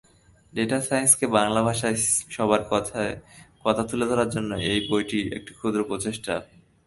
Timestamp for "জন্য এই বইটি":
4.35-5.19